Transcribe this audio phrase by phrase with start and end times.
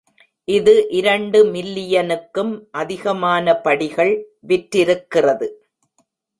[0.47, 2.53] இது இரண்டு மில்லியனுக்கும்
[2.71, 4.13] அதிகமான படிகள்
[4.47, 5.49] விற்றிருக்கிறது.